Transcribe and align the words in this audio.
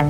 Hei 0.00 0.06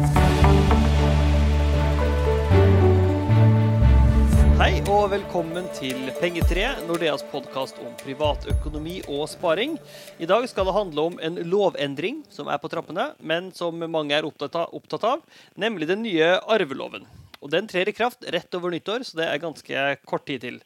og 4.86 5.08
velkommen 5.10 5.66
til 5.74 6.12
Pengetreet, 6.20 6.84
Nordeas 6.86 7.24
podkast 7.32 7.80
om 7.82 7.90
privatøkonomi 7.98 9.00
og 9.10 9.26
sparing. 9.32 9.74
I 10.22 10.30
dag 10.30 10.46
skal 10.46 10.70
det 10.70 10.76
handle 10.76 11.08
om 11.10 11.18
en 11.18 11.40
lovendring 11.42 12.22
som 12.30 12.46
er 12.46 12.62
på 12.62 12.70
trappene, 12.70 13.08
men 13.18 13.50
som 13.50 13.82
mange 13.90 14.14
er 14.14 14.22
opptatt 14.30 14.54
av, 14.54 15.26
nemlig 15.58 15.90
den 15.90 16.06
nye 16.06 16.38
arveloven. 16.38 17.10
Og 17.42 17.50
Den 17.50 17.66
trer 17.66 17.90
i 17.90 17.96
kraft 17.96 18.22
rett 18.30 18.54
over 18.54 18.70
nyttår, 18.70 19.02
så 19.02 19.18
det 19.18 19.26
er 19.26 19.42
ganske 19.42 19.96
kort 20.06 20.22
tid 20.30 20.46
til. 20.46 20.62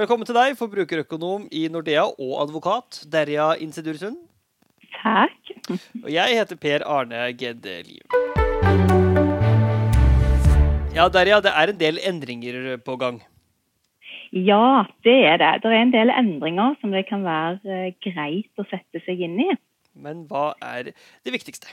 Velkommen 0.00 0.24
til 0.24 0.38
deg, 0.38 0.56
forbrukerøkonom 0.56 1.44
i 1.52 1.68
Nordea 1.68 2.08
og 2.08 2.38
advokat, 2.48 3.04
Derja 3.04 3.52
Insedursund. 3.60 4.16
Takk. 5.02 5.52
Og 6.04 6.08
jeg 6.08 6.40
heter 6.40 6.56
Per 6.56 6.88
Arne 6.88 7.36
Gedde 7.36 7.82
Liv. 7.84 8.41
Ja, 10.92 11.06
Derja, 11.08 11.38
det 11.40 11.48
er 11.56 11.70
en 11.72 11.78
del 11.80 11.98
endringer 12.04 12.76
på 12.84 12.98
gang. 13.00 13.22
Ja, 14.32 14.84
det 15.04 15.14
er 15.24 15.38
det. 15.40 15.52
Det 15.62 15.70
er 15.72 15.78
en 15.78 15.94
del 15.94 16.12
endringer 16.12 16.74
som 16.82 16.92
det 16.92 17.06
kan 17.08 17.24
være 17.24 17.56
eh, 17.64 17.94
greit 18.04 18.60
å 18.60 18.66
sette 18.68 19.00
seg 19.06 19.22
inn 19.24 19.38
i. 19.40 19.48
Men 19.96 20.26
hva 20.28 20.50
er 20.60 20.90
det 20.92 21.32
viktigste? 21.32 21.72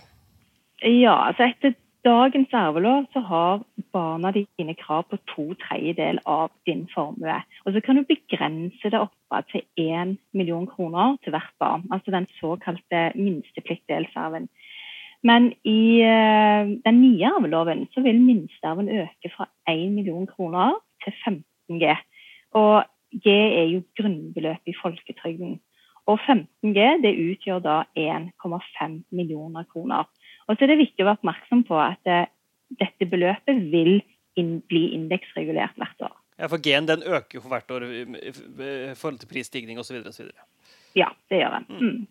Ja, 0.80 1.18
altså 1.28 1.50
Etter 1.50 1.76
dagens 2.08 2.56
arvelov 2.56 3.10
så 3.12 3.20
har 3.28 3.64
barna 3.92 4.32
dine 4.32 4.76
krav 4.80 5.10
på 5.12 5.20
to 5.34 5.50
tredjedel 5.66 6.22
av 6.24 6.54
din 6.68 6.86
formue. 6.94 7.42
Og 7.66 7.76
så 7.76 7.84
kan 7.84 8.00
du 8.00 8.08
begrense 8.08 8.92
det 8.92 9.04
oppe 9.04 9.44
til 9.52 9.68
én 9.84 10.16
million 10.32 10.68
kroner 10.68 11.18
til 11.24 11.36
hvert 11.36 11.56
barn. 11.60 11.84
Altså 11.92 12.16
den 12.16 12.28
såkalte 12.40 13.10
minstepliktdelsarven. 13.20 14.48
Men 15.24 15.50
i 15.68 16.00
uh, 16.06 16.70
den 16.86 17.02
nye 17.02 17.28
arveloven 17.28 17.88
så 17.94 18.04
vil 18.06 18.22
minstearven 18.24 18.90
øke 19.02 19.32
fra 19.34 19.50
1 19.68 19.92
million 19.92 20.28
kroner 20.28 20.78
til 21.04 21.14
15 21.26 21.82
G. 21.82 21.96
Og 22.56 22.86
G 23.24 23.34
er 23.34 23.68
jo 23.74 23.82
grunnbeløpet 24.00 24.72
i 24.72 24.78
folketrygden. 24.82 25.60
Og 26.10 26.20
15G 26.26 26.86
det 27.04 27.18
utgjør 27.22 27.60
da 27.62 27.76
1,5 27.98 29.02
millioner 29.12 29.68
kroner. 29.74 30.08
Og 30.48 30.56
så 30.56 30.66
er 30.66 30.72
det 30.72 30.82
viktig 30.82 31.04
å 31.04 31.10
være 31.10 31.20
oppmerksom 31.20 31.66
på 31.68 31.78
at 31.82 32.10
eh, 32.10 32.30
dette 32.80 33.06
beløpet 33.10 33.60
vil 33.74 34.00
inn, 34.40 34.56
bli 34.70 34.88
indeksregulert 34.98 35.78
hvert 35.78 36.08
år. 36.08 36.16
Ja, 36.40 36.48
For 36.48 36.62
G-en 36.64 36.88
den 36.88 37.04
øker 37.04 37.38
jo 37.38 37.44
for 37.44 37.54
hvert 37.54 37.72
år 37.76 37.86
i 37.92 38.14
forhold 38.96 39.20
til 39.22 39.30
prisstigning 39.30 39.82
osv. 39.82 40.00
Ja, 40.98 41.12
det 41.30 41.42
gjør 41.42 41.60
den. 41.60 41.68
Mm. 41.70 42.08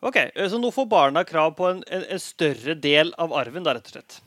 Ok, 0.00 0.16
Så 0.50 0.58
nå 0.62 0.70
får 0.70 0.86
barna 0.86 1.24
krav 1.26 1.56
på 1.58 1.66
en, 1.72 1.82
en, 1.90 2.04
en 2.14 2.22
større 2.22 2.74
del 2.78 3.12
av 3.18 3.34
arven, 3.34 3.64
da, 3.66 3.74
rett 3.74 3.90
og 3.90 3.96
slett? 3.96 4.20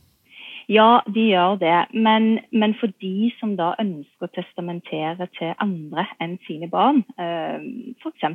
Ja, 0.71 1.01
de 1.07 1.23
gjør 1.31 1.57
det. 1.59 1.77
Men, 1.93 2.39
men, 2.51 2.75
for 2.79 2.91
de 3.03 3.31
som 3.39 3.55
da 3.59 3.71
ønsker 3.81 4.27
å 4.27 4.33
testamentere 4.35 5.27
til 5.37 5.53
andre 5.63 6.05
enn 6.23 6.37
sine 6.47 6.69
barn, 6.71 7.01
eh, 7.19 7.63
f.eks. 8.03 8.27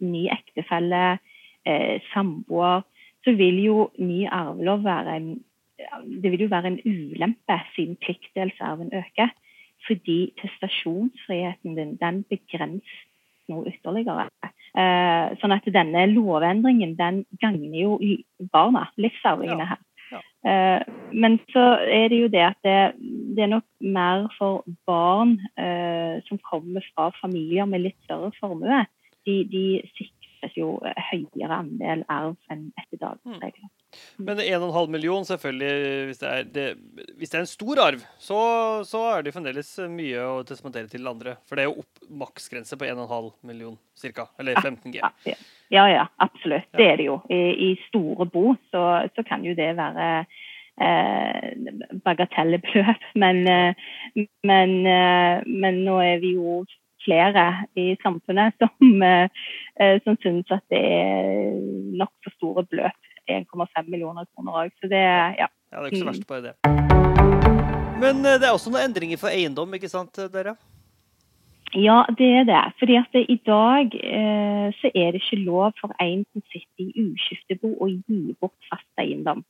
ny 0.00 0.26
ektefelle, 0.34 1.18
eh, 1.66 1.96
samboer, 2.12 2.86
så 3.24 3.34
vil 3.38 3.60
jo 3.62 3.76
ny 3.98 4.24
arvelov 4.28 4.84
være 4.86 5.18
en 5.18 5.34
det 6.22 6.30
vil 6.30 6.44
jo 6.44 6.52
være 6.52 6.70
en 6.70 6.80
ulempe 6.86 7.56
siden 7.74 7.96
pliktdelsarven 8.02 8.92
øker. 8.94 9.32
Fordi 9.86 10.32
testasjonsfriheten 10.40 11.74
din 11.76 11.96
den 12.00 12.22
begrenses 12.30 13.00
noe 13.48 13.68
ytterligere. 13.68 14.28
Eh, 14.74 15.34
sånn 15.38 15.54
at 15.54 15.66
denne 15.70 16.08
lovendringen 16.10 16.96
den 16.98 17.22
gagner 17.38 17.76
jo 17.78 17.98
barna, 18.50 18.88
livsarvingene 18.98 19.68
her. 19.70 19.82
Eh, 20.44 20.80
men 21.16 21.38
så 21.52 21.62
er 21.88 22.10
det 22.12 22.18
jo 22.18 22.30
det 22.32 22.42
at 22.44 22.58
det, 22.66 22.80
det 23.36 23.46
er 23.46 23.52
nok 23.54 23.64
mer 23.80 24.26
for 24.36 24.66
barn 24.88 25.38
uh, 25.56 26.20
som 26.26 26.40
kommer 26.44 26.84
fra 26.92 27.08
familier 27.20 27.68
med 27.70 27.86
litt 27.86 27.96
større 28.04 28.28
formue. 28.40 28.82
De, 29.24 29.38
de 29.48 29.64
sikres 29.96 30.58
jo 30.58 30.74
høyere 30.82 31.62
andel 31.62 32.04
arv 32.12 32.36
enn 32.52 32.66
etter 32.82 33.00
dagens 33.00 33.24
hmm. 33.30 33.40
regler. 33.40 33.70
Men 34.16 34.40
1,5 34.40 34.90
million, 34.90 35.24
selvfølgelig, 35.26 36.04
hvis 36.08 36.20
det, 36.20 36.30
er, 36.30 36.48
det, 36.54 36.66
hvis 37.18 37.32
det 37.32 37.38
er 37.38 37.44
en 37.44 37.50
stor 37.50 37.80
arv, 37.82 38.04
så, 38.18 38.38
så, 38.86 39.02
er 39.16 39.24
det 39.24 39.34
fremdeles 39.34 39.72
mye 39.90 40.22
å 40.28 40.42
testamentere 40.46 40.90
til 40.92 41.10
andre. 41.10 41.36
For 41.48 41.58
det 41.58 41.64
er 41.64 41.70
jo 41.70 41.82
opp 41.84 42.08
maksgrense 42.24 42.78
på 42.78 42.88
1,5 42.88 43.30
million 43.48 43.76
ca. 44.00 44.28
Eller 44.38 44.60
15 44.60 44.94
G. 44.94 45.02
Ja, 45.72 45.88
ja, 45.90 46.06
absolutt. 46.22 46.68
Ja. 46.72 46.78
Det 46.78 46.88
er 46.92 47.00
det 47.00 47.08
jo. 47.08 47.18
I, 47.32 47.42
i 47.68 47.70
store 47.88 48.28
bo 48.30 48.54
så, 48.70 48.84
så, 49.16 49.24
kan 49.26 49.44
jo 49.46 49.56
det 49.58 49.72
være 49.78 50.08
eh, 50.78 51.50
bagatellbeløp. 52.04 53.10
Men, 53.22 53.44
eh, 53.48 53.90
men, 54.46 54.74
eh, 54.86 55.42
men 55.46 55.80
nå 55.86 55.98
er 56.04 56.20
vi 56.22 56.34
jo 56.36 56.60
flere 57.04 57.44
i 57.76 57.94
samfunnet 58.02 58.54
som, 58.62 59.02
eh, 59.02 59.96
som 60.04 60.18
syns 60.22 60.52
at 60.54 60.64
det 60.72 60.80
er 60.80 61.58
nokså 62.00 62.34
store 62.36 62.66
beløp 62.70 63.13
1,5 63.30 63.90
millioner 63.90 64.28
kroner 64.34 64.64
òg. 64.64 64.76
Så 64.80 64.90
det, 64.90 65.00
ja. 65.00 65.46
ja. 65.46 65.50
Det 65.70 65.80
er 65.80 65.90
ikke 65.90 66.04
så 66.04 66.10
verst, 66.12 66.28
bare 66.28 66.42
det. 66.50 66.54
Men 68.02 68.24
eh, 68.24 68.38
det 68.40 68.48
er 68.48 68.54
også 68.54 68.72
noen 68.72 68.88
endringer 68.88 69.20
for 69.20 69.32
eiendom, 69.32 69.74
ikke 69.78 69.92
sant 69.92 70.20
dere? 70.34 70.56
Ja, 71.74 72.04
det 72.18 72.28
er 72.38 72.44
det. 72.46 72.62
Fordi 72.78 72.96
at 72.96 73.10
det, 73.12 73.24
i 73.28 73.40
dag 73.46 73.94
eh, 73.94 74.68
så 74.78 74.90
er 74.94 75.10
det 75.10 75.22
ikke 75.22 75.42
lov 75.42 75.72
for 75.80 75.94
en 76.00 76.22
som 76.32 76.44
sitter 76.52 76.86
i 76.86 77.08
uskiftebo 77.10 77.72
å 77.82 77.90
gi 77.90 78.36
bort 78.40 78.70
fast 78.70 79.02
eiendom. 79.02 79.42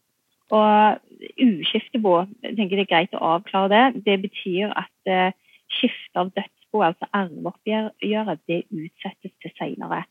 Og 0.52 1.00
uskiftebo, 1.40 2.24
jeg 2.44 2.56
tenker 2.56 2.80
det 2.80 2.86
er 2.86 2.92
greit 2.92 3.16
å 3.16 3.24
avklare 3.36 3.72
det. 3.72 4.04
Det 4.08 4.16
betyr 4.24 4.72
at 4.72 5.10
eh, 5.10 5.36
skifte 5.72 6.20
av 6.20 6.32
dødsbo, 6.36 6.82
altså 6.88 7.08
arveoppgjøret, 7.12 8.44
det 8.48 8.64
utsettes 8.70 9.32
til 9.42 9.54
senere 9.58 10.04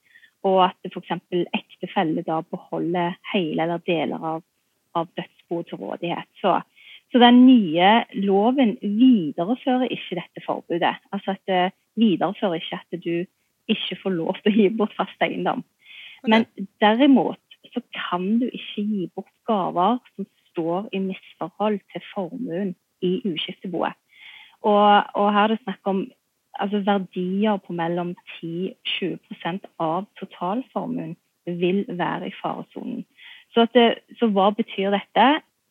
og 0.44 0.59
at 0.68 0.92
f.eks. 0.92 1.12
ektefelle 1.56 2.24
da 2.28 2.42
beholder 2.52 3.18
hele 3.34 3.64
eller 3.66 3.84
deler 3.88 4.26
av, 4.34 4.42
av 4.96 5.08
dødsboet 5.18 5.70
til 5.70 5.80
rådighet. 5.81 6.30
Så, 6.42 6.58
så, 7.12 7.22
den 7.24 7.46
nye 7.48 7.94
loven 8.26 8.76
viderefører 8.81 9.92
ikke 9.92 10.20
dette 10.20 10.44
forbudet. 10.46 10.96
Altså 11.16 11.38
at 11.38 11.44
det 11.48 11.64
viderefører 12.00 12.59
ikke 12.59 12.81
at 12.81 13.00
du 13.06 13.16
ikke 13.72 14.00
får 14.02 14.18
lov 14.18 14.36
til 14.42 14.52
å 14.52 14.58
gi 14.58 14.70
bort 14.76 14.96
fast 14.98 15.24
eiendom. 15.24 15.64
Men 16.28 16.46
derimot 16.84 17.40
så 17.74 17.81
kan 17.96 18.40
du 18.40 18.48
ikke 18.48 18.84
gi 18.84 19.08
bort 19.16 19.31
gaver 19.48 20.00
som 20.16 20.28
står 20.52 20.90
i 20.94 21.00
misforhold 21.04 21.80
til 21.92 22.04
formuen 22.14 22.75
i 23.04 23.16
uskifteboet. 23.28 23.96
Og, 24.64 25.04
og 25.20 25.31
her 25.36 25.48
er 25.48 25.56
det 25.56 25.64
snakk 25.64 25.90
om 25.92 26.06
altså 26.62 26.84
verdier 26.86 27.58
på 27.66 27.74
mellom 27.74 28.14
10-20% 28.41 29.68
av 29.80 30.06
totalformuen 30.19 31.16
vil 31.46 31.84
være 31.90 32.30
i 32.30 32.36
faresonen. 32.41 33.03
Så, 33.53 33.68
så, 34.19 34.30
hva 34.34 34.50
betyr 34.58 34.94
dette? 34.94 35.25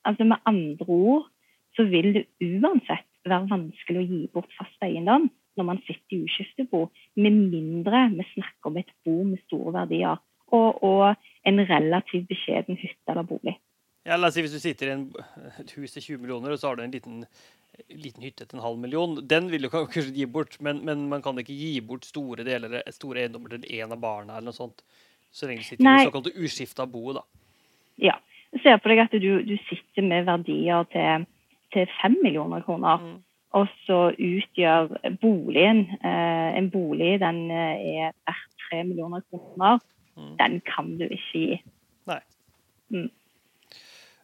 Altså 0.05 0.25
Med 0.25 0.43
andre 0.47 0.87
ord 0.89 1.29
så 1.77 1.87
vil 1.89 2.13
det 2.15 2.27
uansett 2.43 3.09
være 3.25 3.49
vanskelig 3.51 4.03
å 4.03 4.09
gi 4.11 4.21
bort 4.35 4.51
fast 4.59 4.85
eiendom 4.85 5.31
når 5.57 5.67
man 5.69 5.81
sitter 5.87 6.17
i 6.17 6.25
uskiftebo, 6.25 6.87
med 7.17 7.35
mindre 7.53 8.07
vi 8.15 8.25
snakker 8.33 8.71
om 8.71 8.79
et 8.81 8.93
bo 9.05 9.19
med 9.23 9.41
store 9.47 9.75
verdier 9.75 10.17
og, 10.53 10.83
og 10.85 11.49
en 11.49 11.61
relativt 11.69 12.29
beskjeden 12.31 12.79
hytte 12.81 13.13
eller 13.13 13.27
bolig. 13.29 13.59
Ja, 14.07 14.17
la 14.17 14.31
oss 14.31 14.35
si 14.35 14.43
Hvis 14.43 14.55
du 14.57 14.63
sitter 14.63 14.89
i 14.89 14.95
en, 14.97 15.05
et 15.61 15.75
hus 15.77 15.93
til 15.95 16.03
20 16.03 16.23
millioner, 16.23 16.53
og 16.53 16.59
så 16.59 16.71
har 16.71 16.81
du 16.81 16.83
en 16.85 16.95
liten 16.95 17.25
liten 17.89 18.25
hytte 18.25 18.47
til 18.47 18.59
en 18.59 18.65
halv 18.65 18.81
million. 18.81 19.17
Den 19.29 19.49
vil 19.53 19.67
du 19.67 19.71
kanskje 19.73 20.09
gi 20.15 20.27
bort, 20.27 20.59
men, 20.61 20.83
men, 20.87 21.07
man 21.11 21.23
kan 21.25 21.39
ikke 21.41 21.57
gi 21.57 21.73
bort 21.85 22.07
store 22.09 22.45
deler, 22.47 22.81
store 22.93 23.25
eiendommer 23.25 23.55
til 23.55 23.67
én 23.81 23.93
av 23.93 24.01
barna 24.03 24.37
eller 24.37 24.51
noe 24.51 24.57
sånt. 24.57 24.85
Så 25.33 25.49
lenge 25.49 25.65
du 25.65 25.69
sitter 25.71 25.87
Nei. 25.87 26.03
i 26.03 26.09
såkalt 26.11 26.33
uskifta 26.37 26.87
boet, 26.91 27.21
da. 27.21 27.43
Ja. 28.11 28.19
Se 28.61 28.75
på 28.77 28.91
deg 28.91 29.01
at 29.07 29.15
du, 29.17 29.31
du 29.49 29.55
sitter 29.65 30.05
med 30.05 30.27
verdier 30.29 30.85
til, 30.93 31.25
til 31.73 31.87
5 32.03 32.19
millioner 32.21 32.65
kroner. 32.67 33.01
Mm. 33.01 33.21
Og 33.57 33.69
så 33.87 33.99
utgjør 34.17 34.95
boligen 35.21 35.83
eh, 36.01 36.57
En 36.57 36.71
bolig 36.73 37.19
den 37.21 37.43
eh, 37.53 37.83
er 38.01 38.15
verdt 38.29 38.69
3 38.69 38.85
millioner 38.89 39.25
kroner. 39.29 39.81
Mm. 40.17 40.37
Den 40.41 40.61
kan 40.69 40.95
du 41.01 41.05
ikke 41.09 41.33
gi. 41.33 41.59
Nei. 42.09 42.21
Mm. 42.93 43.09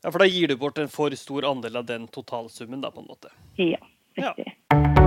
Ja, 0.02 0.12
For 0.12 0.22
da 0.22 0.28
gir 0.30 0.50
du 0.50 0.54
bort 0.58 0.78
en 0.78 0.90
for 0.90 1.14
stor 1.18 1.46
andel 1.48 1.80
av 1.80 1.86
den 1.88 2.06
totalsummen, 2.14 2.82
da, 2.84 2.90
på 2.94 3.02
en 3.02 3.08
måte? 3.10 3.32
Ja, 3.58 3.80
riktig. 4.14 4.46
Ja. 4.46 4.98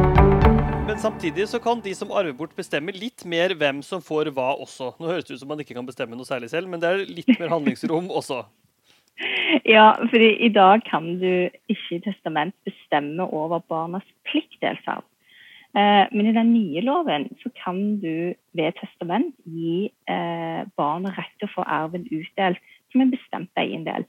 Men 0.87 0.97
samtidig 0.99 1.45
så 1.47 1.61
kan 1.63 1.79
de 1.83 1.93
som 1.95 2.11
arver 2.11 2.33
bort, 2.35 2.55
bestemme 2.57 2.91
litt 2.91 3.23
mer 3.23 3.53
hvem 3.55 3.79
som 3.85 4.01
får 4.03 4.33
hva 4.35 4.49
også. 4.59 4.89
Nå 4.99 5.13
høres 5.13 5.29
det 5.29 5.37
ut 5.37 5.43
som 5.43 5.51
man 5.53 5.61
ikke 5.63 5.77
kan 5.77 5.87
bestemme 5.87 6.17
noe 6.19 6.27
særlig 6.27 6.49
selv, 6.51 6.67
men 6.67 6.81
det 6.83 6.89
er 6.89 7.05
litt 7.07 7.31
mer 7.37 7.53
handlingsrom 7.53 8.11
også. 8.19 8.41
Ja, 9.67 9.93
fordi 10.09 10.33
i 10.43 10.49
dag 10.51 10.83
kan 10.89 11.07
du 11.21 11.47
ikke 11.71 11.95
i 11.95 12.03
testament 12.03 12.55
bestemme 12.67 13.23
over 13.29 13.63
barnas 13.71 14.07
pliktdelsarv. 14.27 15.05
Eh, 15.77 16.03
men 16.11 16.27
i 16.27 16.35
den 16.35 16.51
nye 16.51 16.83
loven 16.83 17.29
så 17.39 17.51
kan 17.61 17.79
du 18.01 18.33
ved 18.57 18.75
testament 18.81 19.31
gi 19.47 19.87
barn 20.75 21.07
rett 21.07 21.31
til 21.39 21.47
å 21.47 21.53
få 21.53 21.63
arven 21.63 22.03
utdelt 22.11 22.59
som 22.91 23.05
en 23.05 23.13
bestemt 23.13 23.61
eiendel. 23.61 24.00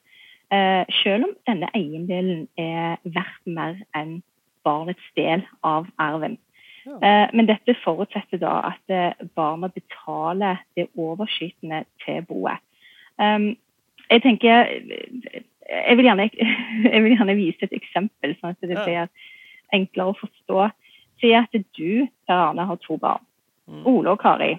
Eh, 0.93 1.01
selv 1.03 1.25
om 1.25 1.35
denne 1.49 1.69
eiendelen 1.75 2.49
er 2.61 3.01
verdt 3.03 3.47
mer 3.47 3.81
enn 3.97 4.21
barnets 4.65 5.13
del 5.17 5.45
av 5.67 5.89
arven. 5.99 6.39
Ja. 6.87 6.99
Eh, 6.99 7.29
men 7.35 7.47
dette 7.47 7.75
forutsetter 7.85 8.41
da 8.43 8.59
at 8.73 8.93
eh, 8.95 9.27
barna 9.37 9.71
betaler 9.71 10.63
det 10.77 10.89
overskytende 10.97 11.85
til 12.05 12.23
boet. 12.29 12.63
Um, 13.21 13.53
jeg 14.11 14.23
tenker 14.23 14.65
jeg 15.73 15.97
vil, 15.97 16.05
gjerne, 16.05 16.31
jeg 16.93 17.03
vil 17.03 17.15
gjerne 17.17 17.37
vise 17.39 17.67
et 17.67 17.77
eksempel, 17.77 18.35
sånn 18.41 18.57
at 18.57 18.67
det 18.67 18.77
blir 18.77 19.09
enklere 19.73 20.13
å 20.13 20.19
forstå. 20.19 20.69
Si 21.23 21.33
at 21.39 21.55
du, 21.55 22.09
Per 22.27 22.35
Arne, 22.49 22.67
har 22.67 22.81
to 22.83 22.99
barn. 23.01 23.23
Mm. 23.71 23.85
Ole 23.87 24.15
og 24.17 24.23
Kari. 24.25 24.57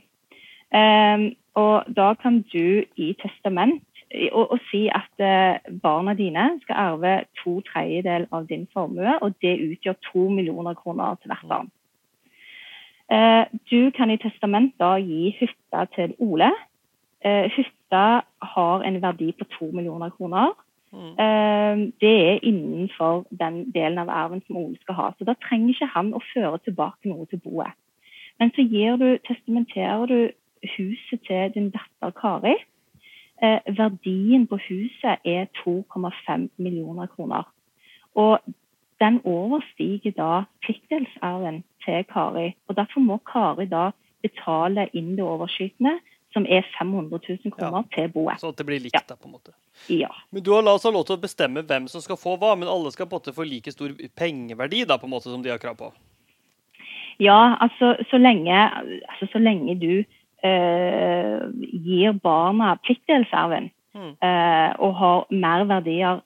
Um, 0.74 1.34
og 1.60 1.90
da 1.94 2.14
kan 2.18 2.42
du 2.54 2.86
i 2.98 3.12
testament 3.20 3.84
og, 4.13 4.51
å, 4.54 4.57
si 4.69 4.83
at 4.94 5.24
eh, 5.24 5.62
barna 5.81 6.13
dine 6.18 6.45
skal 6.63 6.80
arve 6.88 7.13
to 7.42 7.57
tredjedel 7.69 8.27
av 8.31 8.45
din 8.50 8.68
formue, 8.74 9.15
og 9.21 9.33
det 9.42 9.56
utgjør 9.57 9.98
to 10.12 10.27
millioner 10.30 10.77
kroner 10.77 11.18
til 11.21 11.33
hvert 11.33 11.48
barn. 11.50 11.71
Eh, 13.13 13.45
du 13.71 13.89
kan 13.98 14.13
i 14.13 14.19
testament 14.21 14.75
da 14.81 14.95
gi 15.01 15.33
hytta 15.39 15.88
til 15.95 16.13
Ole. 16.21 16.51
Eh, 17.25 17.50
hytta 17.56 18.06
har 18.54 18.86
en 18.86 19.01
verdi 19.01 19.31
på 19.38 19.50
to 19.57 19.71
millioner 19.71 20.13
kroner. 20.13 20.54
Mm. 20.94 21.88
Det 21.98 22.12
er 22.30 22.44
innenfor 22.45 23.24
den 23.33 23.71
delen 23.74 23.98
av 23.98 24.12
arven 24.13 24.44
som 24.45 24.60
Ole 24.60 24.77
skal 24.77 24.94
ha. 24.94 25.07
Så 25.18 25.25
da 25.25 25.33
trenger 25.42 25.71
ikke 25.74 25.88
han 25.89 26.12
å 26.13 26.21
føre 26.27 26.60
tilbake 26.68 27.10
noe 27.10 27.25
til 27.31 27.42
boet. 27.42 27.74
Men 28.38 28.51
så 28.54 28.62
du, 29.01 29.07
testamenterer 29.25 30.06
du 30.06 30.19
huset 30.75 31.25
til 31.25 31.50
din 31.56 31.71
datter 31.74 32.13
Kari. 32.13 32.54
Eh, 33.42 33.60
verdien 33.78 34.46
på 34.48 34.60
huset 34.70 35.26
er 35.26 35.48
2,5 35.64 36.50
millioner 36.58 37.08
kroner. 37.08 37.50
Og 38.16 38.40
den 39.02 39.20
overstiger 39.26 40.14
da 40.16 40.44
pliktdelsarven 40.64 41.64
til 41.86 42.06
Kari. 42.14 42.54
Og 42.68 42.78
derfor 42.78 43.00
må 43.00 43.18
Kari 43.28 43.66
da 43.66 43.92
betale 44.24 44.88
inn 44.94 45.16
det 45.18 45.26
overskytende, 45.26 45.98
som 46.34 46.46
er 46.50 46.64
500 46.78 47.20
000 47.30 47.52
kroner, 47.54 47.84
til 47.94 48.08
boet. 48.14 48.40
Så 48.42 48.54
at 48.54 48.58
det 48.58 48.66
blir 48.66 48.82
likt, 48.82 49.04
da, 49.10 49.18
på 49.20 49.28
en 49.28 49.36
måte. 49.36 49.54
Ja. 49.92 50.10
Men 50.32 50.44
du 50.44 50.54
har 50.54 50.64
ha 50.64 50.94
lov 50.94 51.06
til 51.06 51.18
å 51.18 51.22
bestemme 51.22 51.66
hvem 51.68 51.90
som 51.92 52.02
skal 52.02 52.18
få 52.18 52.38
hva, 52.42 52.56
men 52.56 52.70
alle 52.70 52.94
skal 52.94 53.10
på 53.10 53.18
en 53.18 53.22
måte 53.22 53.36
få 53.36 53.46
like 53.46 53.72
stor 53.72 53.94
pengeverdi 54.18 54.86
da, 54.90 54.98
på 54.98 55.10
en 55.10 55.14
måte 55.14 55.30
som 55.30 55.44
de 55.44 55.52
har 55.52 55.62
krav 55.62 55.78
på. 55.78 55.92
Ja, 57.22 57.58
altså 57.62 57.94
så 58.10 58.18
lenge, 58.18 58.56
altså, 59.10 59.28
så 59.32 59.42
lenge 59.42 59.76
du 59.78 60.04
gir 60.44 62.13
barna 62.24 62.75
pliktdelsarven 62.84 63.72
Mm. 63.94 64.16
eh, 64.25 64.74
og 64.81 64.95
har 64.98 65.25
mer 65.30 65.63
verdier 65.69 66.22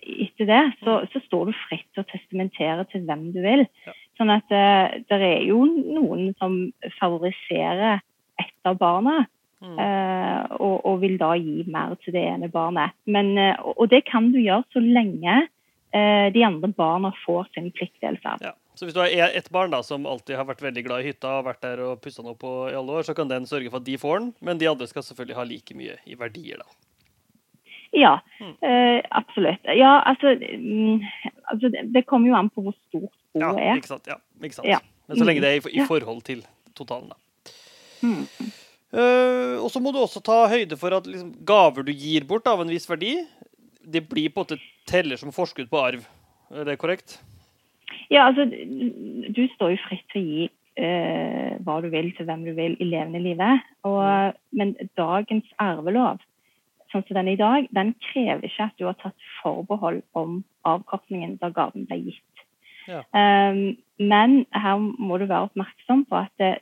etter 0.00 0.46
det, 0.48 0.60
så, 0.82 0.94
så 1.12 1.20
står 1.26 1.50
du 1.50 1.52
fritt 1.68 1.84
til 1.92 2.00
å 2.00 2.08
testamentere 2.08 2.86
til 2.88 3.02
hvem 3.04 3.26
du 3.34 3.42
vil. 3.44 3.66
Ja. 3.86 3.92
Sånn 4.16 4.32
at 4.32 4.48
eh, 4.56 5.02
det 5.04 5.18
er 5.20 5.42
jo 5.44 5.66
noen 5.68 6.30
som 6.40 6.72
favoriserer 7.00 8.00
ett 8.40 8.64
av 8.64 8.78
barna, 8.80 9.26
Mm. 9.60 9.76
eh, 9.76 10.46
og, 10.56 10.86
og 10.88 11.00
vil 11.02 11.18
da 11.20 11.34
gi 11.36 11.66
mer 11.68 11.90
til 12.00 12.14
det 12.14 12.22
ene 12.24 12.48
barnet. 12.48 12.94
Men, 13.04 13.36
eh, 13.36 13.58
og 13.60 13.90
det 13.90 14.06
kan 14.08 14.30
du 14.32 14.38
gjøre 14.40 14.64
så 14.72 14.80
lenge 14.80 15.34
eh, 15.92 16.30
de 16.32 16.44
andre 16.46 16.70
barna 16.72 17.10
får 17.26 17.50
sin 17.52 17.68
pliktdelsarv. 17.76 18.40
Ja. 18.40 18.54
Så 18.80 18.86
hvis 18.88 18.94
du 18.96 19.00
har 19.02 19.12
e- 19.12 19.36
ett 19.36 19.50
barn 19.52 19.70
da, 19.74 19.82
som 19.84 20.06
alltid 20.08 20.38
har 20.40 20.46
vært 20.48 20.62
veldig 20.64 20.82
glad 20.86 21.02
i 21.04 21.10
hytta, 21.10 21.28
har 21.36 21.42
vært 21.44 21.60
der 21.66 21.82
og 21.84 21.98
pussa 22.00 22.22
den 22.22 22.30
opp 22.32 22.38
på- 22.40 22.70
i 22.70 22.76
alle 22.78 22.94
år, 22.96 23.02
så 23.04 23.12
kan 23.14 23.28
den 23.28 23.44
sørge 23.44 23.68
for 23.68 23.76
at 23.76 23.84
de 23.84 23.98
får 24.00 24.18
den, 24.22 24.30
men 24.40 24.56
de 24.56 24.68
andre 24.70 24.86
skal 24.88 25.02
selvfølgelig 25.04 25.36
ha 25.36 25.44
like 25.44 25.74
mye 25.76 25.98
i 26.08 26.16
verdier, 26.16 26.62
da. 26.62 26.64
Ja, 27.92 28.14
Mm. 28.40 28.54
eh, 28.62 29.02
absolutt. 29.12 29.60
Ja, 29.76 30.00
altså, 30.06 30.32
mm, 30.40 31.02
altså 31.52 31.92
det, 31.92 32.06
kommer 32.06 32.28
jo 32.28 32.34
an 32.38 32.48
på 32.48 32.62
hvor 32.62 32.72
stort 32.88 33.12
boet 33.34 33.42
Ja, 33.42 33.50
er. 33.52 33.76
ikke 33.76 33.86
sant. 33.92 34.06
Ja, 34.06 34.16
ikke 34.40 34.54
sant. 34.54 34.68
Ja. 34.68 34.78
Men 35.08 35.18
så 35.18 35.24
lenge 35.26 35.40
det 35.42 35.50
er 35.50 35.68
i, 35.70 35.82
i 35.82 35.86
forhold 35.86 36.22
til 36.24 36.42
totalen, 36.74 37.10
da. 37.10 37.16
Mm. 38.02 38.26
Uh, 38.92 39.62
og 39.62 39.68
så 39.70 39.78
må 39.82 39.92
du 39.92 39.98
også 40.00 40.22
ta 40.22 40.48
høyde 40.48 40.76
for 40.78 40.94
at 40.96 41.04
liksom, 41.06 41.34
gaver 41.44 41.84
du 41.84 41.92
gir 41.92 42.24
bort 42.24 42.46
av 42.46 42.60
en 42.62 42.68
viss 42.68 42.86
verdi, 42.88 43.26
det 43.84 44.08
blir 44.08 44.30
på 44.30 44.40
en 44.40 44.46
måte 44.46 44.60
teller 44.86 45.16
som 45.18 45.30
forskudd 45.30 45.68
på 45.68 45.78
arv. 45.78 46.06
Er 46.50 46.64
det 46.64 46.78
korrekt? 46.78 47.18
Ja, 48.10 48.26
altså, 48.26 48.44
du 49.36 49.44
står 49.54 49.76
jo 49.76 49.82
fritt 49.84 50.06
til 50.10 50.20
å 50.20 50.26
gi 50.26 50.48
eh, 50.80 51.58
hva 51.64 51.78
du 51.82 51.90
vil 51.92 52.10
til 52.16 52.26
hvem 52.26 52.42
du 52.48 52.52
vil 52.56 52.74
i 52.80 52.88
levende 52.88 53.22
livet. 53.22 53.66
Og, 53.86 54.36
men 54.56 54.74
dagens 54.98 55.46
arvelov, 55.62 56.22
sånn 56.90 57.04
som 57.06 57.20
den 57.20 57.30
er 57.30 57.38
i 57.38 57.40
dag, 57.40 57.68
den 57.76 57.94
krever 58.10 58.46
ikke 58.48 58.66
at 58.66 58.80
du 58.80 58.88
har 58.88 58.98
tatt 58.98 59.28
forbehold 59.40 60.02
om 60.18 60.40
avkortningen 60.68 61.38
da 61.42 61.52
gaven 61.54 61.86
ble 61.90 62.00
gitt. 62.08 62.44
Ja. 62.90 63.04
Um, 63.14 63.76
men 64.00 64.40
her 64.56 64.80
må 64.80 65.20
du 65.20 65.28
være 65.28 65.50
oppmerksom 65.50 66.06
på 66.10 66.18
at 66.24 66.32
det, 66.42 66.56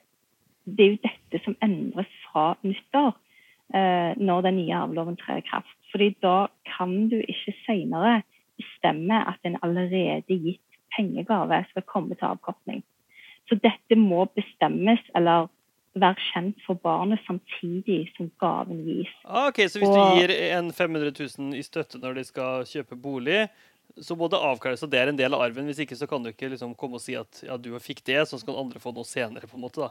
det 0.66 0.84
er 0.84 0.92
jo 0.92 1.02
dette 1.06 1.40
som 1.46 1.56
endres 1.64 2.10
fra 2.26 2.50
nyttår 2.66 3.14
uh, 3.14 4.12
når 4.20 4.48
den 4.50 4.58
nye 4.60 4.80
arveloven 4.82 5.16
trer 5.20 5.40
i 5.40 5.46
kraft. 5.48 5.76
Fordi 5.94 6.10
da 6.20 6.50
kan 6.68 7.06
du 7.08 7.20
ikke 7.22 7.56
senere 7.64 8.18
bestemme 8.58 9.22
at 9.30 9.40
en 9.48 9.56
allerede 9.62 10.36
gitt 10.36 10.67
pengegave 10.96 11.64
skal 11.70 11.82
komme 11.82 12.14
til 12.16 12.28
avkortning. 12.28 12.82
Så 13.48 13.58
dette 13.60 13.96
må 13.96 14.26
bestemmes 14.36 15.00
eller 15.16 15.48
være 15.98 16.16
kjent 16.32 16.60
for 16.66 16.74
barnet 16.74 17.18
samtidig 17.26 18.10
som 18.16 18.30
gaven 18.40 18.84
gis. 18.86 19.08
Ah, 19.24 19.48
ok, 19.48 19.56
Så 19.68 19.78
hvis 19.80 19.88
Og- 19.88 19.96
du 19.96 20.20
gir 20.20 20.30
en 20.58 20.70
500 20.70 21.10
000 21.38 21.54
i 21.54 21.62
støtte 21.62 21.98
når 21.98 22.14
de 22.14 22.24
skal 22.24 22.64
kjøpe 22.64 22.94
bolig, 23.00 23.48
så 23.98 24.14
må 24.16 24.28
det 24.30 24.38
avklares 24.38 24.82
at 24.84 24.90
det 24.90 25.00
er 25.00 25.08
en 25.08 25.16
del 25.16 25.32
av 25.34 25.40
arven. 25.40 25.66
Hvis 25.66 25.80
ikke 25.80 25.96
så 25.96 26.06
kan 26.08 26.22
du 26.22 26.28
ikke 26.30 26.50
liksom 26.50 26.76
komme 26.76 26.94
og 26.94 27.00
si 27.00 27.14
at 27.16 27.42
ja, 27.42 27.56
du 27.56 27.70
fikk 27.80 28.04
det, 28.04 28.28
så 28.28 28.38
skal 28.38 28.54
andre 28.60 28.78
få 28.78 28.92
noe 28.94 29.04
senere. 29.04 29.48
på 29.48 29.54
en 29.56 29.62
måte 29.64 29.80
da. 29.80 29.90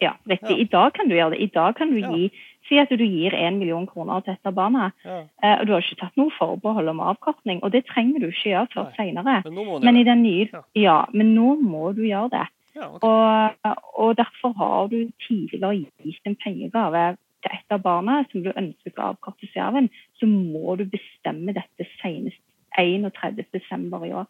Ja, 0.00 0.12
riktig. 0.26 0.50
Ja. 0.50 0.56
I 0.56 0.64
dag 0.64 0.94
kan 0.94 1.08
du 1.08 1.14
gjøre 1.14 1.30
det. 1.34 1.40
I 1.42 1.46
dag 1.52 1.76
kan 1.76 1.90
du 1.90 1.98
Ja. 2.00 2.10
gi 2.14 2.30
Si 2.68 2.78
at 2.80 2.88
du 2.88 2.96
gir 3.04 3.34
én 3.36 3.58
million 3.60 3.84
kroner 3.86 4.22
til 4.24 4.32
et 4.32 4.46
av 4.48 4.54
barna, 4.56 4.92
Ja. 5.04 5.18
eh, 5.42 5.58
og 5.60 5.66
du 5.66 5.72
har 5.72 5.82
ikke 5.82 6.00
tatt 6.00 6.16
noe 6.16 6.30
forbehold 6.38 6.88
om 6.88 7.00
avkortning. 7.00 7.60
Og 7.62 7.72
det 7.72 7.84
trenger 7.86 8.20
du 8.20 8.26
ikke 8.30 8.50
gjøre 8.54 8.68
før 8.72 8.92
senere. 8.96 9.42
Men 9.44 9.84
Men 9.84 9.96
i 9.96 10.04
den 10.04 10.22
nye 10.22 10.48
Ja. 10.52 10.62
Ja, 10.74 11.04
men 11.12 11.34
nå 11.34 11.60
må 11.60 11.94
du 11.94 12.02
gjøre 12.02 12.30
det. 12.30 12.46
Ja, 12.76 12.88
okay. 12.88 13.08
Og, 13.08 13.76
og 13.98 14.16
derfor 14.16 14.52
har 14.56 14.88
du 14.88 15.10
tidligere 15.28 15.84
gitt 16.02 16.20
en 16.26 16.36
pengegave 16.36 17.16
til 17.42 17.50
et 17.52 17.70
av 17.70 17.82
barna 17.82 18.24
som 18.32 18.42
du 18.42 18.50
ønsker 18.50 18.96
å 18.98 19.12
avkorte 19.14 19.46
serven, 19.52 19.90
så 20.18 20.26
må 20.26 20.76
du 20.78 20.84
bestemme 20.86 21.52
dette 21.54 21.86
senest 22.00 22.40
31. 22.78 23.44
desember 23.52 24.04
i 24.04 24.12
år. 24.12 24.26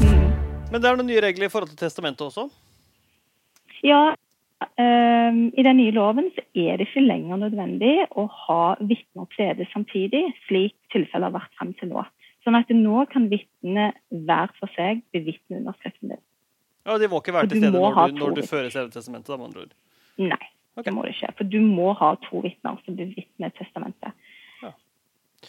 Mm. 0.00 0.30
Men 0.72 0.80
det 0.82 0.88
er 0.90 0.96
noen 0.98 1.06
nye 1.10 1.22
regler 1.22 1.46
i 1.48 1.52
forhold 1.52 1.70
til 1.74 1.80
testamentet 1.84 2.24
også? 2.26 2.48
Ja, 3.84 4.14
i 4.78 5.62
den 5.64 5.78
nye 5.80 5.94
loven 5.94 6.30
så 6.34 6.42
er 6.58 6.78
det 6.78 6.88
ikke 6.88 7.04
lenger 7.04 7.40
nødvendig 7.40 7.94
å 8.18 8.26
ha 8.46 8.74
vitner 8.80 9.24
og 9.24 9.32
stede 9.36 9.66
samtidig, 9.72 10.22
slik 10.48 10.74
tilfellet 10.94 11.30
har 11.30 11.36
vært 11.36 11.56
frem 11.58 11.72
til 11.78 11.92
nå. 11.92 12.04
Sånn 12.44 12.58
at 12.58 12.70
nå 12.76 13.04
kan 13.12 13.30
vitnene 13.30 13.90
hver 14.12 14.52
for 14.58 14.72
seg 14.76 15.00
bevitne 15.14 15.62
underskriften 15.62 16.12
din. 16.12 16.22
Ja, 16.84 16.98
De 17.00 17.08
må 17.08 17.22
ikke 17.22 17.32
være 17.32 17.48
til 17.52 17.62
stede 17.62 17.72
når 17.72 18.12
du, 18.12 18.18
når 18.20 18.36
du 18.36 18.42
fører 18.44 18.72
selve 18.72 18.92
testamentet? 18.92 19.32
da, 19.32 19.38
med 19.40 19.46
andre 19.48 19.64
ord. 19.64 19.74
Nei, 20.20 20.44
okay. 20.76 20.84
det 20.84 20.94
må 20.94 21.04
det 21.06 21.14
ikke. 21.14 21.32
For 21.38 21.52
du 21.54 21.58
må 21.64 21.94
ha 21.96 22.10
to 22.26 22.42
vitner 22.44 22.76
som 22.84 22.98
bevitner 22.98 23.54
testamentet. 23.56 24.12
Ja. 24.60 24.74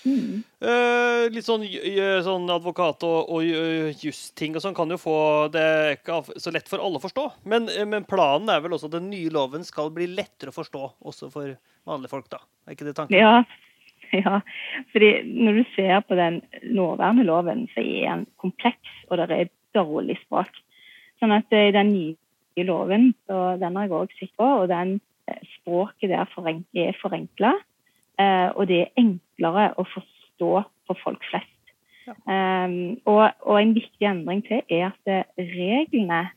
Mm. 0.06 0.44
Eh, 0.64 1.05
litt 1.34 1.46
sånn, 1.48 1.64
sånn 2.26 2.50
advokat 2.54 3.04
og, 3.08 3.30
og 3.34 3.46
eh, 3.46 3.92
justing 4.02 4.56
og 4.58 4.64
sånn 4.64 4.76
kan 4.78 4.92
jo 4.92 4.98
få 5.00 5.18
Det 5.54 5.66
ikke 5.98 6.20
så 6.42 6.54
lett 6.54 6.70
for 6.70 6.84
alle 6.84 7.00
å 7.00 7.04
forstå. 7.04 7.26
Men, 7.52 7.70
eh, 7.72 7.88
men 7.90 8.08
planen 8.08 8.52
er 8.52 8.64
vel 8.64 8.76
også 8.78 8.90
at 8.90 8.98
den 8.98 9.12
nye 9.12 9.32
loven 9.34 9.66
skal 9.68 9.92
bli 9.96 10.08
lettere 10.12 10.54
å 10.54 10.56
forstå, 10.56 10.84
også 11.06 11.32
for 11.34 11.56
vanlige 11.88 12.14
folk, 12.14 12.30
da. 12.34 12.42
Er 12.66 12.78
ikke 12.78 12.88
det 12.88 12.96
tanken? 12.98 13.18
Ja, 13.18 13.44
ja. 14.24 14.40
Fordi 14.94 15.12
når 15.30 15.60
du 15.60 15.64
ser 15.76 16.00
på 16.08 16.18
den 16.20 16.42
nåværende 16.64 17.28
loven, 17.28 17.68
så 17.74 17.84
er 17.84 18.10
den 18.12 18.26
kompleks, 18.42 18.96
og 19.10 19.22
det 19.22 19.30
er 19.32 19.54
dårlig 19.78 20.18
språk. 20.24 20.52
Sånn 21.22 21.36
at 21.36 21.52
eh, 21.56 21.70
i 21.70 21.76
den 21.76 21.94
nye 21.94 22.68
loven, 22.68 23.14
så 23.30 23.56
den 23.62 23.78
har 23.78 23.88
jeg 23.88 23.98
òg 24.00 24.18
sett 24.20 24.34
på, 24.40 24.50
og 24.64 24.68
den 24.72 24.98
eh, 25.30 25.42
språket 25.60 26.12
der 26.12 26.26
er 26.26 27.00
forenkla. 27.02 27.56
Eh, 28.16 28.50
og 28.56 28.68
det 28.70 28.82
er 28.86 29.00
enklere 29.02 29.72
å 29.76 29.84
forstå 29.92 30.15
for 30.40 31.00
folk 31.04 31.24
flest. 31.30 31.52
Ja. 32.06 32.14
Um, 32.66 32.98
og, 33.10 33.32
og 33.42 33.62
en 33.62 33.74
viktig 33.76 34.06
endring 34.06 34.44
til 34.46 34.62
er 34.70 34.92
at 34.92 35.10
eh, 35.10 35.24
reglene 35.40 36.28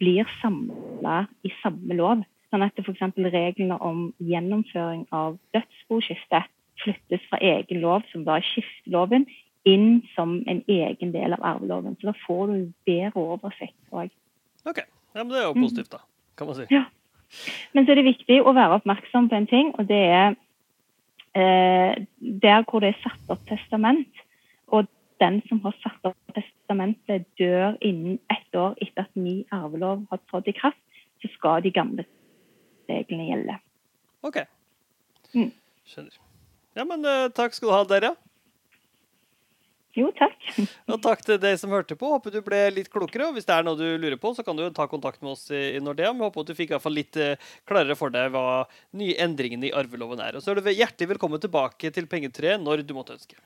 blir 0.00 0.28
samla 0.40 1.24
i 1.44 1.50
samme 1.62 1.96
lov. 1.98 2.22
Sånn 2.50 2.64
at 2.66 2.78
f.eks. 2.78 3.02
reglene 3.18 3.76
om 3.82 4.10
gjennomføring 4.22 5.06
av 5.14 5.36
dødsboskifte 5.54 6.44
flyttes 6.80 7.26
fra 7.30 7.38
egen 7.44 7.82
lov, 7.82 8.06
som 8.12 8.24
da 8.26 8.38
er 8.38 8.46
skifteloven, 8.46 9.26
inn 9.68 10.00
som 10.14 10.38
en 10.48 10.62
egen 10.70 11.12
del 11.12 11.36
av 11.36 11.44
arveloven. 11.44 11.98
Så 12.00 12.10
da 12.10 12.14
får 12.24 12.46
du 12.54 12.70
bedre 12.88 13.26
oversikt. 13.36 13.76
også. 13.90 14.14
OK. 14.70 14.80
Ja, 15.14 15.22
men 15.22 15.34
det 15.34 15.42
er 15.42 15.48
jo 15.50 15.58
positivt, 15.58 15.92
da. 15.92 16.00
Kan 16.38 16.48
man 16.48 16.56
si. 16.56 16.66
Ja. 16.72 16.86
Men 17.74 17.86
så 17.86 17.92
er 17.92 18.00
det 18.00 18.08
viktig 18.08 18.40
å 18.42 18.54
være 18.56 18.80
oppmerksom 18.80 19.28
på 19.30 19.38
en 19.38 19.50
ting, 19.50 19.74
og 19.78 19.86
det 19.90 20.00
er 20.10 20.38
der 21.34 22.64
hvor 22.66 22.82
det 22.82 22.90
er 22.90 23.02
satt 23.04 23.30
opp 23.30 23.42
testament, 23.46 24.22
og 24.74 24.88
den 25.20 25.40
som 25.48 25.60
har 25.64 25.76
satt 25.82 26.08
opp 26.08 26.34
testamentet, 26.34 27.26
dør 27.38 27.76
innen 27.80 28.18
ett 28.32 28.56
år 28.56 28.74
etter 28.80 29.06
at 29.06 29.18
ny 29.18 29.44
arvelov 29.54 30.06
har 30.10 30.22
trådt 30.30 30.48
i 30.50 30.56
kraft, 30.56 30.80
så 31.20 31.28
skal 31.34 31.62
de 31.62 31.72
gamle 31.74 32.06
reglene 32.88 33.28
gjelde. 33.28 33.58
OK. 34.26 34.40
Mm. 35.34 35.52
Skjønner. 35.86 36.16
Ja, 36.78 36.86
men 36.86 37.04
uh, 37.04 37.28
takk 37.34 37.54
skal 37.54 37.68
du 37.68 37.74
ha, 37.74 37.82
dere. 37.88 38.14
Jo, 40.00 40.10
takk. 40.16 40.36
Og 40.90 41.00
takk 41.04 41.24
til 41.26 41.40
deg 41.42 41.58
som 41.60 41.72
hørte 41.74 41.96
på. 41.98 42.10
Håper 42.14 42.34
du 42.34 42.40
ble 42.46 42.62
litt 42.74 42.90
klokere. 42.92 43.28
og 43.28 43.36
Hvis 43.36 43.48
det 43.48 43.56
er 43.56 43.66
noe 43.66 43.78
du 43.78 43.86
lurer 44.00 44.18
på, 44.20 44.32
så 44.36 44.44
kan 44.46 44.58
du 44.58 44.64
ta 44.74 44.88
kontakt 44.90 45.22
med 45.24 45.34
oss 45.34 45.46
i 45.54 45.80
Nordea. 45.82 46.14
Vi 46.16 46.24
håper 46.26 46.44
at 46.46 46.52
du 46.52 46.56
fikk 46.58 46.76
i 46.76 46.94
litt 46.94 47.20
eh, 47.20 47.50
klarere 47.68 47.98
for 47.98 48.14
deg 48.14 48.32
hva 48.34 48.64
nye 48.96 49.18
endringene 49.20 49.70
i 49.70 49.74
arveloven 49.76 50.22
er. 50.24 50.38
Og 50.38 50.44
så 50.44 50.54
er 50.54 50.60
du 50.60 50.72
hjertelig 50.72 51.14
velkommen 51.14 51.42
tilbake 51.42 51.92
til 51.94 52.08
Pengetreet 52.10 52.62
når 52.62 52.86
du 52.86 52.96
måtte 52.96 53.18
ønske. 53.18 53.38